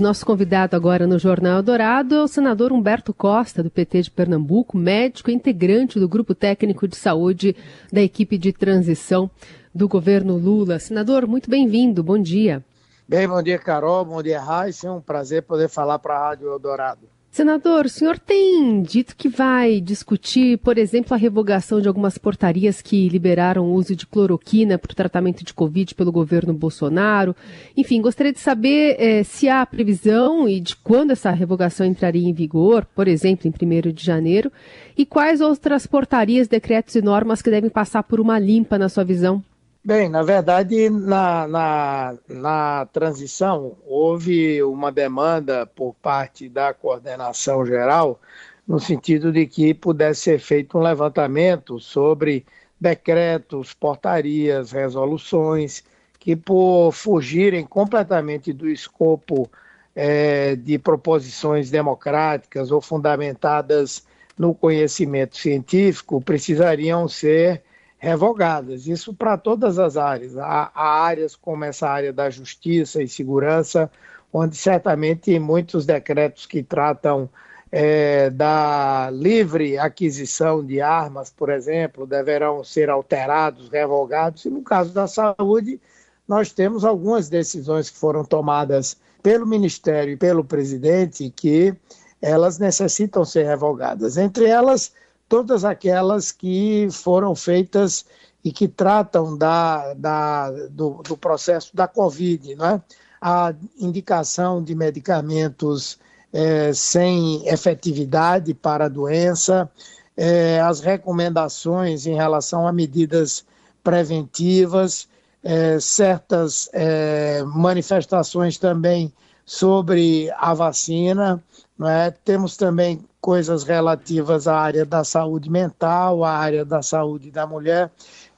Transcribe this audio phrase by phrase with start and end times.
[0.00, 4.76] Nosso convidado agora no Jornal Dourado é o senador Humberto Costa, do PT de Pernambuco,
[4.76, 7.54] médico e integrante do Grupo Técnico de Saúde
[7.92, 9.30] da equipe de transição
[9.72, 10.80] do governo Lula.
[10.80, 12.60] Senador, muito bem-vindo, bom dia.
[13.06, 14.88] Bem, bom dia, Carol, bom dia, Raíssa.
[14.88, 17.13] É um prazer poder falar para a Rádio Eldorado.
[17.34, 22.80] Senador, o senhor tem dito que vai discutir, por exemplo, a revogação de algumas portarias
[22.80, 27.34] que liberaram o uso de cloroquina para o tratamento de Covid pelo governo Bolsonaro.
[27.76, 32.32] Enfim, gostaria de saber eh, se há previsão e de quando essa revogação entraria em
[32.32, 34.52] vigor, por exemplo, em 1 de janeiro,
[34.96, 39.02] e quais outras portarias, decretos e normas que devem passar por uma limpa na sua
[39.02, 39.42] visão.
[39.86, 48.18] Bem, na verdade, na, na, na transição, houve uma demanda por parte da coordenação geral,
[48.66, 52.46] no sentido de que pudesse ser feito um levantamento sobre
[52.80, 55.84] decretos, portarias, resoluções,
[56.18, 59.50] que por fugirem completamente do escopo
[59.94, 64.06] é, de proposições democráticas ou fundamentadas
[64.38, 67.62] no conhecimento científico, precisariam ser
[68.04, 68.86] revogadas.
[68.86, 70.36] Isso para todas as áreas.
[70.36, 73.90] Há, há, áreas como essa área da justiça e segurança,
[74.32, 77.28] onde certamente muitos decretos que tratam
[77.72, 84.44] é, da livre aquisição de armas, por exemplo, deverão ser alterados, revogados.
[84.44, 85.80] E no caso da saúde,
[86.28, 91.74] nós temos algumas decisões que foram tomadas pelo Ministério e pelo presidente que
[92.20, 94.16] elas necessitam ser revogadas.
[94.16, 94.92] Entre elas,
[95.28, 98.04] todas aquelas que foram feitas
[98.44, 102.82] e que tratam da, da, do, do, processo da Covid, não é?
[103.20, 105.98] a indicação de medicamentos
[106.30, 109.70] é, sem efetividade para a doença,
[110.16, 113.44] é, as recomendações em relação a medidas
[113.82, 115.08] preventivas,
[115.42, 119.12] é, certas é, manifestações também
[119.46, 121.42] sobre a vacina,
[121.82, 122.10] é?
[122.10, 127.90] temos também coisas relativas à área da saúde mental, à área da saúde da mulher.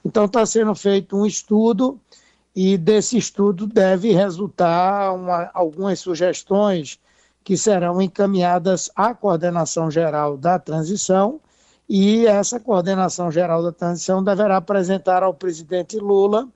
[0.03, 1.99] Então, está sendo feito um estudo
[2.55, 6.99] e desse estudo deve resultar uma, algumas sugestões
[7.43, 11.39] que serão encaminhadas à coordenação geral da transição
[11.87, 16.47] e essa coordenação geral da transição deverá apresentar ao presidente Lula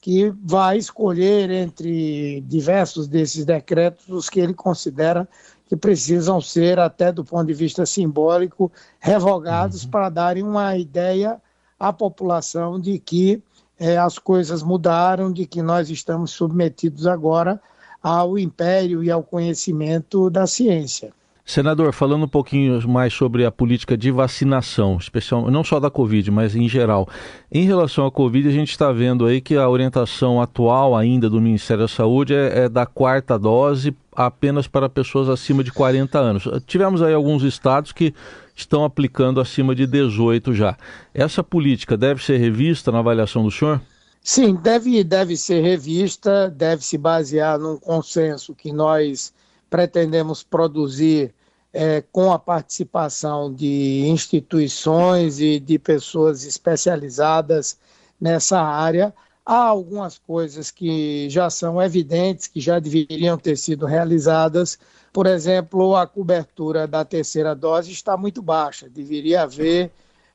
[0.00, 5.28] que vai escolher entre diversos desses decretos os que ele considera
[5.70, 9.90] que precisam ser, até do ponto de vista simbólico, revogados uhum.
[9.90, 11.40] para darem uma ideia
[11.78, 13.40] à população de que
[13.78, 17.62] é, as coisas mudaram, de que nós estamos submetidos agora
[18.02, 21.12] ao império e ao conhecimento da ciência.
[21.44, 26.30] Senador, falando um pouquinho mais sobre a política de vacinação, especial, não só da Covid,
[26.30, 27.08] mas em geral.
[27.50, 31.40] Em relação à Covid, a gente está vendo aí que a orientação atual ainda do
[31.40, 36.48] Ministério da Saúde é, é da quarta dose apenas para pessoas acima de 40 anos.
[36.66, 38.14] Tivemos aí alguns estados que
[38.54, 40.76] estão aplicando acima de 18 já.
[41.14, 43.80] Essa política deve ser revista na avaliação do senhor?
[44.22, 49.32] Sim, deve, deve ser revista, deve se basear num consenso que nós
[49.70, 51.32] pretendemos produzir
[51.72, 57.78] é, com a participação de instituições e de pessoas especializadas
[58.20, 59.14] nessa área.
[59.46, 64.78] Há algumas coisas que já são evidentes, que já deveriam ter sido realizadas.
[65.12, 68.88] Por exemplo, a cobertura da terceira dose está muito baixa.
[68.88, 69.90] Deveria haver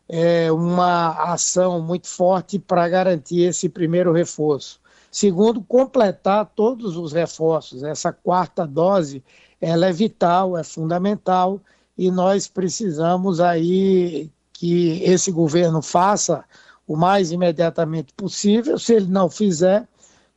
[0.09, 4.79] é, uma ação muito forte para garantir esse primeiro reforço.
[5.15, 7.83] Segundo, completar todos os reforços.
[7.83, 9.23] Essa quarta dose
[9.61, 11.61] ela é vital, é fundamental
[11.97, 16.43] e nós precisamos aí que esse governo faça
[16.85, 18.77] o mais imediatamente possível.
[18.77, 19.87] Se ele não fizer,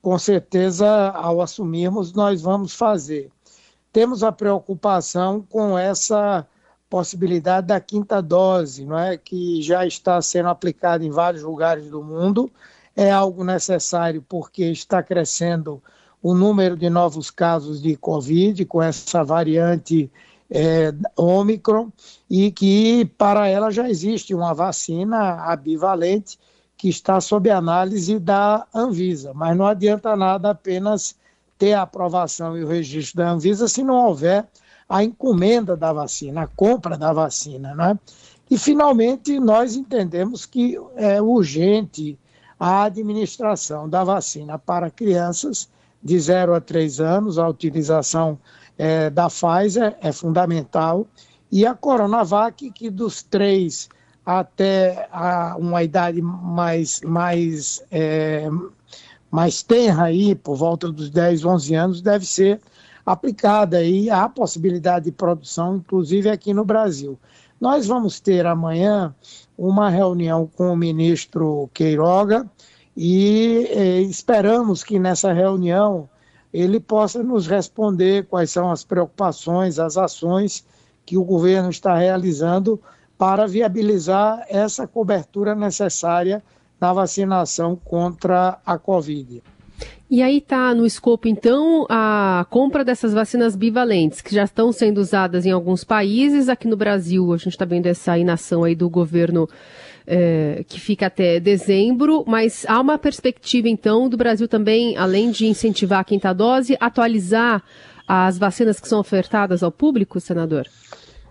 [0.00, 3.32] com certeza, ao assumirmos, nós vamos fazer.
[3.92, 6.46] Temos a preocupação com essa
[6.88, 12.00] possibilidade da quinta dose, não é, que já está sendo aplicada em vários lugares do
[12.00, 12.48] mundo.
[13.00, 15.80] É algo necessário porque está crescendo
[16.20, 20.10] o número de novos casos de Covid com essa variante
[20.50, 21.92] é, Ômicron
[22.28, 26.40] e que para ela já existe uma vacina abivalente
[26.76, 31.14] que está sob análise da Anvisa, mas não adianta nada apenas
[31.56, 34.44] ter a aprovação e o registro da Anvisa se não houver
[34.88, 37.96] a encomenda da vacina, a compra da vacina, né?
[38.50, 42.18] E finalmente nós entendemos que é urgente
[42.58, 45.68] a administração da vacina para crianças
[46.02, 48.38] de 0 a 3 anos, a utilização
[48.76, 51.06] é, da Pfizer é fundamental,
[51.50, 53.88] e a Coronavac, que dos 3
[54.24, 58.48] até a uma idade mais, mais, é,
[59.30, 62.60] mais tenra aí, por volta dos 10, 11 anos, deve ser
[63.06, 67.18] aplicada e há possibilidade de produção, inclusive aqui no Brasil.
[67.58, 69.14] Nós vamos ter amanhã
[69.58, 72.48] uma reunião com o ministro Queiroga
[72.96, 76.08] e eh, esperamos que nessa reunião
[76.52, 80.64] ele possa nos responder quais são as preocupações, as ações
[81.04, 82.80] que o governo está realizando
[83.18, 86.42] para viabilizar essa cobertura necessária
[86.80, 89.42] na vacinação contra a Covid.
[90.10, 94.98] E aí está no escopo, então, a compra dessas vacinas bivalentes, que já estão sendo
[94.98, 96.48] usadas em alguns países.
[96.48, 99.46] Aqui no Brasil, a gente está vendo essa inação aí do governo
[100.06, 105.46] é, que fica até dezembro, mas há uma perspectiva, então, do Brasil também, além de
[105.46, 107.62] incentivar a quinta dose, atualizar
[108.06, 110.66] as vacinas que são ofertadas ao público, senador?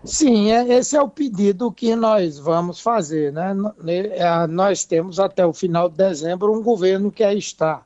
[0.04, 3.32] Sim, é, esse é o pedido que nós vamos fazer.
[3.32, 3.52] Né?
[4.12, 7.82] É, nós temos até o final de dezembro um governo que aí está,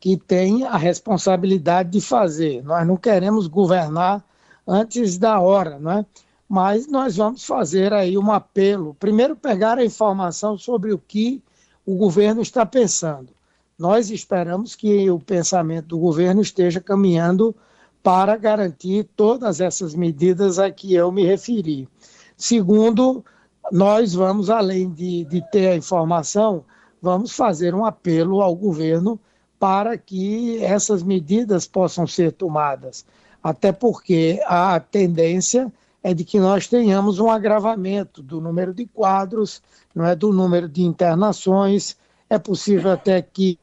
[0.00, 2.64] que tem a responsabilidade de fazer.
[2.64, 4.24] Nós não queremos governar
[4.66, 6.06] antes da hora, né?
[6.48, 8.96] mas nós vamos fazer aí um apelo.
[8.98, 11.42] Primeiro, pegar a informação sobre o que
[11.86, 13.28] o governo está pensando.
[13.78, 17.54] Nós esperamos que o pensamento do governo esteja caminhando
[18.02, 21.88] para garantir todas essas medidas a que eu me referi.
[22.36, 23.24] Segundo,
[23.70, 26.64] nós vamos, além de, de ter a informação,
[27.00, 29.20] vamos fazer um apelo ao governo
[29.60, 33.04] para que essas medidas possam ser tomadas.
[33.42, 35.70] Até porque a tendência
[36.02, 39.62] é de que nós tenhamos um agravamento do número de quadros,
[39.94, 41.94] não é do número de internações,
[42.30, 43.58] é possível até que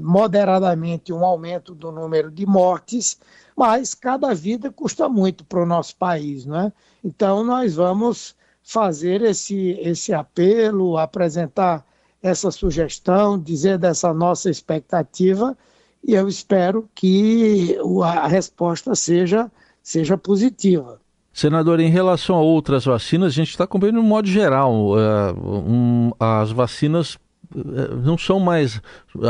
[0.00, 3.18] moderadamente um aumento do número de mortes,
[3.54, 6.72] mas cada vida custa muito para o nosso país, não é?
[7.04, 11.84] Então nós vamos fazer esse, esse apelo, apresentar
[12.22, 15.56] essa sugestão, dizer dessa nossa expectativa
[16.04, 19.50] e eu espero que a resposta seja,
[19.82, 21.00] seja positiva.
[21.32, 24.90] Senador, em relação a outras vacinas, a gente está acompanhando no modo geral.
[24.90, 27.16] Uh, um, as vacinas
[27.54, 28.82] eh, não são mais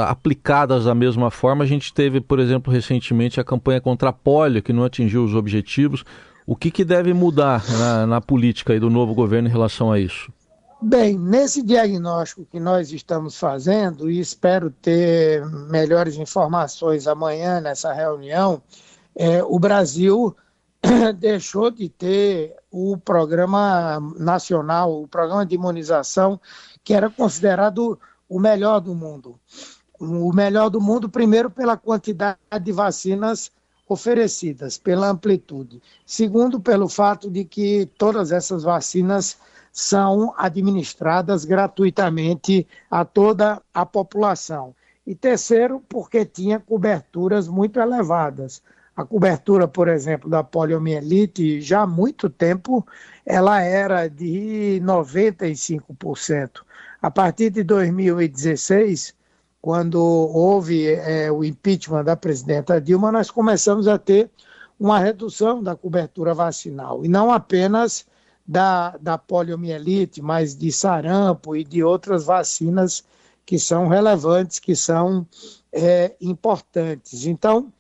[0.09, 1.63] aplicadas da mesma forma.
[1.63, 5.35] A gente teve, por exemplo, recentemente a campanha contra a polio, que não atingiu os
[5.35, 6.05] objetivos.
[6.45, 10.33] O que, que deve mudar na, na política do novo governo em relação a isso?
[10.85, 18.61] Bem, nesse diagnóstico que nós estamos fazendo, e espero ter melhores informações amanhã nessa reunião,
[19.15, 20.37] é, o Brasil
[21.21, 26.41] deixou de ter o programa nacional, o programa de imunização,
[26.83, 27.97] que era considerado
[28.29, 29.39] o melhor do mundo.
[30.01, 33.53] O melhor do mundo, primeiro, pela quantidade de vacinas
[33.89, 35.81] oferecidas, pela amplitude.
[36.05, 39.39] Segundo, pelo fato de que todas essas vacinas
[39.73, 44.75] são administradas gratuitamente a toda a população.
[45.07, 48.63] E terceiro, porque tinha coberturas muito elevadas.
[48.95, 52.87] A cobertura, por exemplo, da poliomielite, já há muito tempo,
[53.25, 56.61] ela era de 95%.
[57.01, 59.15] A partir de 2016,
[59.63, 64.31] quando houve é, o impeachment da presidenta Dilma, nós começamos a ter
[64.79, 68.05] uma redução da cobertura vacinal, e não apenas
[68.47, 73.05] da, da poliomielite, mas de sarampo e de outras vacinas
[73.45, 75.27] que são relevantes, que são
[75.73, 77.27] é, importantes.
[77.27, 77.73] Então,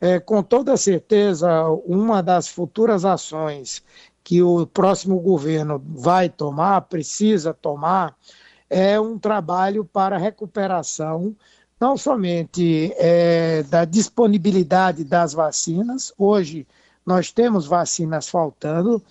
[0.00, 3.82] é, com toda certeza, uma das futuras ações
[4.22, 8.14] que o próximo governo vai tomar, precisa tomar,
[8.68, 11.34] é um trabalho para a recuperação
[11.80, 16.66] não somente é, da disponibilidade das vacinas, hoje
[17.08, 19.02] nós temos vacinas faltando,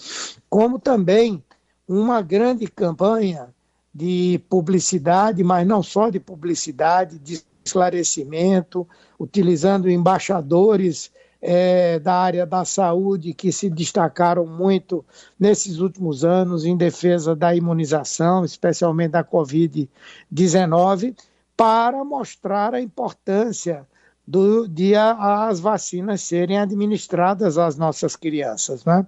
[0.47, 1.43] como também
[1.87, 3.49] uma grande campanha
[3.91, 8.87] de publicidade, mas não só de publicidade, de esclarecimento,
[9.19, 11.11] utilizando embaixadores
[11.41, 15.03] é, da área da saúde que se destacaram muito
[15.39, 21.17] nesses últimos anos em defesa da imunização, especialmente da Covid-19,
[21.55, 23.87] para mostrar a importância
[24.27, 28.83] do, de as vacinas serem administradas às nossas crianças.
[28.83, 29.05] Né?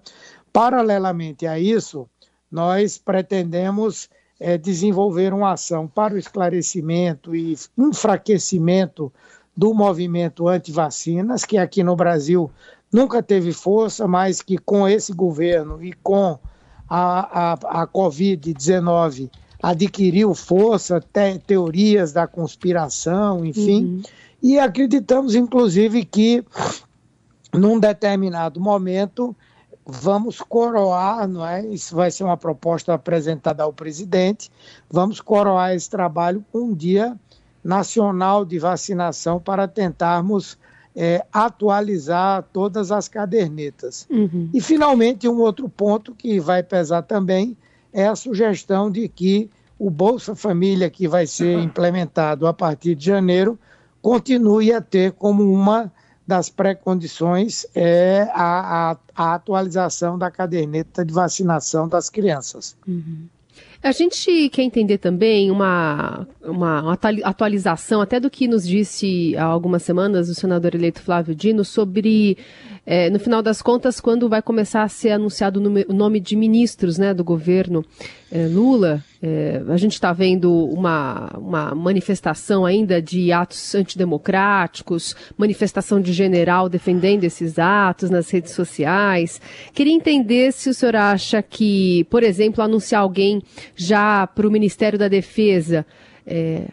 [0.53, 2.07] Paralelamente a isso,
[2.49, 4.09] nós pretendemos
[4.39, 9.11] é, desenvolver uma ação para o esclarecimento e enfraquecimento
[9.55, 12.49] do movimento anti-vacinas, que aqui no Brasil
[12.91, 16.39] nunca teve força, mas que com esse governo e com
[16.87, 19.29] a, a, a Covid-19
[19.61, 23.83] adquiriu força, te, teorias da conspiração, enfim.
[23.83, 24.01] Uhum.
[24.41, 26.43] E acreditamos, inclusive, que
[27.53, 29.35] num determinado momento
[29.85, 31.65] vamos coroar, não é?
[31.65, 34.51] Isso vai ser uma proposta apresentada ao presidente.
[34.89, 37.17] Vamos coroar esse trabalho com um dia
[37.63, 40.57] nacional de vacinação para tentarmos
[40.95, 44.07] é, atualizar todas as cadernetas.
[44.09, 44.49] Uhum.
[44.53, 47.57] E, finalmente, um outro ponto que vai pesar também
[47.91, 53.05] é a sugestão de que o Bolsa Família, que vai ser implementado a partir de
[53.05, 53.57] janeiro,
[54.01, 55.91] continue a ter como uma
[56.29, 62.77] das pré-condições é a, a, a, atualização da caderneta de vacinação das crianças.
[62.87, 63.25] Uhum.
[63.81, 69.81] A gente quer entender também uma, uma atualização até do que nos disse há algumas
[69.81, 72.37] semanas o senador eleito Flávio Dino sobre,
[72.85, 76.97] é, no final das contas, quando vai começar a ser anunciado o nome de ministros
[76.97, 77.85] né, do governo
[78.31, 79.03] é, Lula.
[79.21, 86.69] É, a gente está vendo uma, uma manifestação ainda de atos antidemocráticos, manifestação de general
[86.69, 89.41] defendendo esses atos nas redes sociais.
[89.73, 93.41] Queria entender se o senhor acha que, por exemplo, anunciar alguém
[93.75, 95.85] já para o Ministério da Defesa.
[96.25, 96.63] É,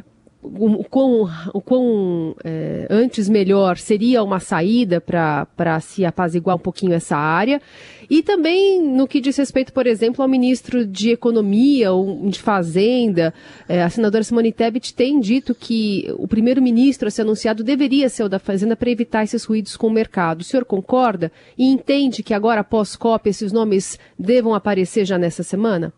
[0.54, 6.92] o quão, o quão é, antes melhor seria uma saída para se apaziguar um pouquinho
[6.92, 7.60] essa área.
[8.08, 13.34] E também no que diz respeito, por exemplo, ao ministro de Economia ou de Fazenda,
[13.68, 18.22] é, a senadora Simone Tebet tem dito que o primeiro-ministro a ser anunciado deveria ser
[18.22, 20.40] o da Fazenda para evitar esses ruídos com o mercado.
[20.40, 25.42] O senhor concorda e entende que agora, após COP, esses nomes devam aparecer já nessa
[25.42, 25.92] semana?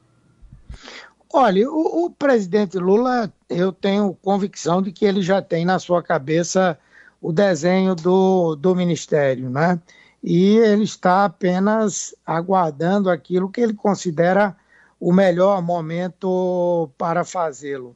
[1.32, 6.02] Olha, o, o, presidente Lula, eu tenho convicção de que ele já tem na sua
[6.02, 6.78] cabeça
[7.20, 9.78] o desenho do, do ministério, né?
[10.22, 14.56] E ele está apenas aguardando aquilo que ele considera
[14.98, 17.94] o melhor momento para fazê-lo.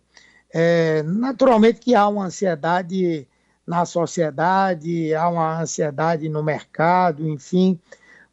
[0.53, 3.27] É, naturalmente que há uma ansiedade
[3.67, 7.81] na sociedade, há uma ansiedade no mercado, enfim,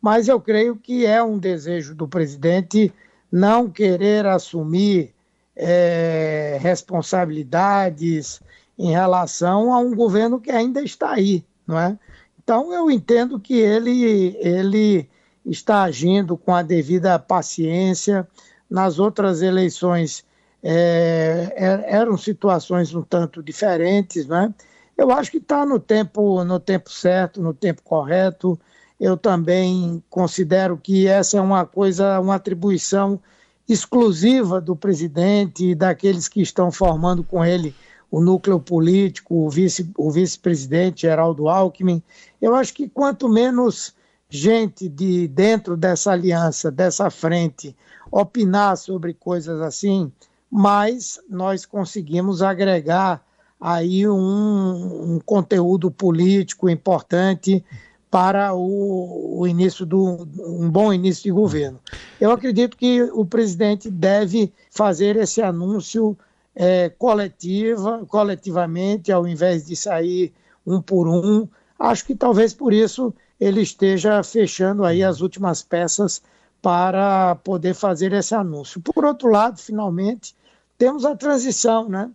[0.02, 2.94] mas eu creio que é um desejo do presidente
[3.32, 5.14] não querer assumir
[5.56, 8.42] é, responsabilidades
[8.78, 12.00] em relação a um governo que ainda está aí, não é?
[12.42, 15.10] Então eu entendo que ele ele
[15.46, 18.28] está agindo com a devida paciência.
[18.70, 20.24] Nas outras eleições
[20.64, 24.54] é, é eram situações um tanto diferentes, né?
[24.98, 28.60] Eu acho que está no tempo no tempo certo, no tempo correto
[29.00, 33.20] eu também considero que essa é uma coisa, uma atribuição
[33.68, 37.74] exclusiva do presidente e daqueles que estão formando com ele
[38.12, 42.02] o núcleo político, o, vice, o vice-presidente Geraldo Alckmin.
[42.42, 43.94] Eu acho que quanto menos
[44.28, 47.76] gente de dentro dessa aliança, dessa frente,
[48.12, 50.12] opinar sobre coisas assim,
[50.50, 53.24] mais nós conseguimos agregar
[53.62, 57.64] aí um, um conteúdo político importante
[58.10, 61.80] para o, o início do um bom início de governo.
[62.20, 66.18] Eu acredito que o presidente deve fazer esse anúncio
[66.56, 70.34] é, coletiva, coletivamente, ao invés de sair
[70.66, 71.48] um por um.
[71.78, 76.22] Acho que talvez por isso ele esteja fechando aí as últimas peças
[76.62, 78.82] para poder fazer esse anúncio.
[78.82, 80.36] Por outro lado, finalmente,
[80.78, 82.10] temos a transição, né?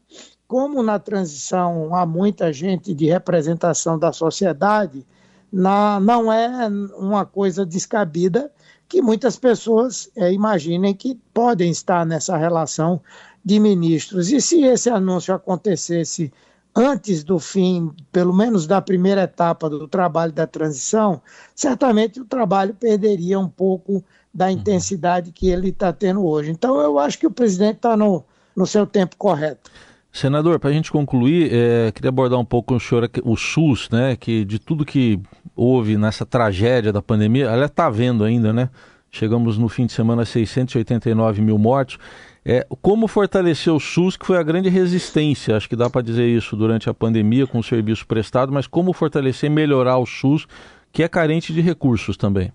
[0.46, 5.06] Como na transição há muita gente de representação da sociedade,
[5.54, 6.68] na, não é
[6.98, 8.50] uma coisa descabida
[8.88, 13.00] que muitas pessoas é, imaginem que podem estar nessa relação
[13.44, 14.32] de ministros.
[14.32, 16.32] E se esse anúncio acontecesse
[16.74, 21.22] antes do fim, pelo menos da primeira etapa do trabalho da transição,
[21.54, 24.52] certamente o trabalho perderia um pouco da uhum.
[24.52, 26.50] intensidade que ele está tendo hoje.
[26.50, 28.24] Então, eu acho que o presidente está no,
[28.56, 29.70] no seu tempo correto.
[30.14, 34.14] Senador, para a gente concluir, é, queria abordar um pouco o senhor o SUS, né?
[34.14, 35.18] Que de tudo que
[35.56, 38.70] houve nessa tragédia da pandemia, ela está vendo ainda, né?
[39.10, 41.98] Chegamos no fim de semana a 689 mil mortos.
[42.44, 46.28] É, como fortalecer o SUS, que foi a grande resistência, acho que dá para dizer
[46.28, 50.46] isso durante a pandemia, com o serviço prestado, mas como fortalecer e melhorar o SUS,
[50.92, 52.52] que é carente de recursos também?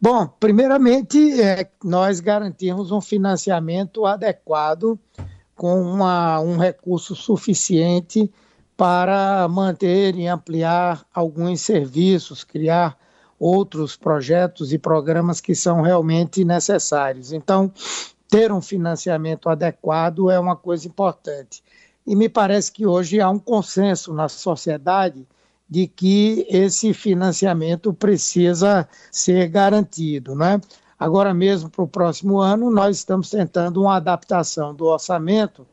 [0.00, 4.98] Bom, primeiramente, é, nós garantimos um financiamento adequado
[5.60, 8.32] com uma, um recurso suficiente
[8.78, 12.96] para manter e ampliar alguns serviços, criar
[13.38, 17.30] outros projetos e programas que são realmente necessários.
[17.30, 17.70] Então,
[18.26, 21.62] ter um financiamento adequado é uma coisa importante.
[22.06, 25.28] E me parece que hoje há um consenso na sociedade
[25.68, 30.34] de que esse financiamento precisa ser garantido.
[30.34, 30.58] Né?
[31.00, 35.66] Agora mesmo, para o próximo ano, nós estamos tentando uma adaptação do orçamento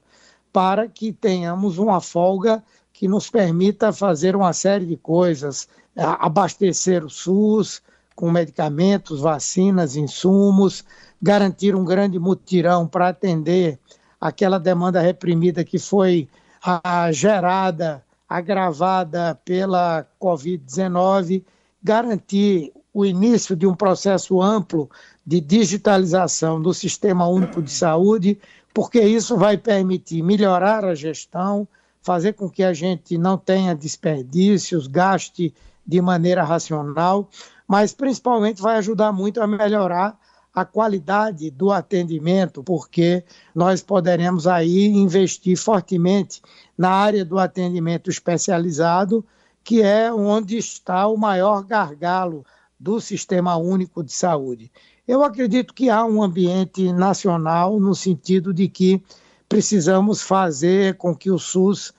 [0.54, 5.68] para que tenhamos uma folga que nos permita fazer uma série de coisas,
[5.98, 7.82] abastecer o SUS
[8.16, 10.86] com medicamentos, vacinas, insumos,
[11.22, 13.78] garantir um grande mutirão para atender
[14.20, 16.30] aquela demanda reprimida que foi
[16.64, 21.44] a, gerada agravada pela Covid-19,
[21.84, 24.90] garantir o início de um processo amplo
[25.24, 28.40] de digitalização do Sistema Único de Saúde,
[28.74, 31.68] porque isso vai permitir melhorar a gestão,
[32.02, 35.54] fazer com que a gente não tenha desperdícios, gaste
[35.86, 37.30] de maneira racional,
[37.68, 40.20] mas principalmente vai ajudar muito a melhorar
[40.52, 43.24] a qualidade do atendimento, porque
[43.54, 46.42] nós poderemos aí investir fortemente
[46.76, 49.24] na área do atendimento especializado,
[49.64, 52.44] que é onde está o maior gargalo
[52.80, 54.72] do Sistema Único de Saúde.
[55.08, 59.02] Eu acredito que há um ambiente nacional no sentido de que
[59.48, 61.94] precisamos fazer com que o SUS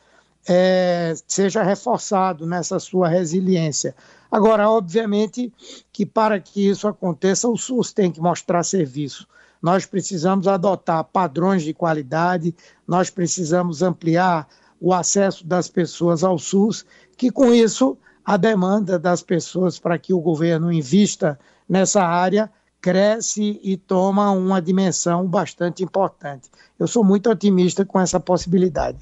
[0.47, 3.94] é, seja reforçado nessa sua resiliência.
[4.30, 5.52] Agora, obviamente
[5.92, 9.26] que para que isso aconteça, o SUS tem que mostrar serviço.
[9.61, 12.54] Nós precisamos adotar padrões de qualidade,
[12.87, 14.47] nós precisamos ampliar
[14.80, 20.12] o acesso das pessoas ao SUS, que com isso a demanda das pessoas para que
[20.12, 26.50] o governo invista nessa área cresce e toma uma dimensão bastante importante.
[26.78, 28.99] Eu sou muito otimista com essa possibilidade.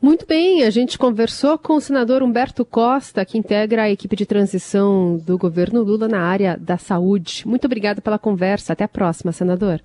[0.00, 4.24] Muito bem, a gente conversou com o senador Humberto Costa, que integra a equipe de
[4.24, 7.46] transição do governo Lula na área da saúde.
[7.46, 8.72] Muito obrigado pela conversa.
[8.72, 9.82] Até a próxima, senador.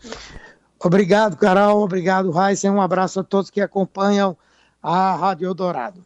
[0.81, 1.83] Obrigado, Carol.
[1.83, 2.71] Obrigado, Raíssa.
[2.71, 4.37] Um abraço a todos que acompanham
[4.81, 6.01] a Rádio Eldorado.